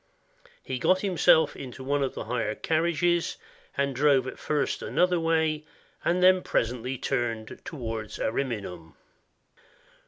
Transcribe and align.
He 0.63 0.79
himself 0.81 1.53
got 1.53 1.61
into 1.61 1.83
one 1.83 2.01
of 2.01 2.15
the 2.15 2.23
hired 2.23 2.63
carriages, 2.63 3.37
and 3.77 3.95
drove 3.95 4.25
at 4.25 4.39
first 4.39 4.81
another 4.81 5.19
way, 5.19 5.63
but 6.03 6.43
presently 6.43 6.97
turned 6.97 7.61
towards 7.63 8.17
Ariminum. 8.17 8.95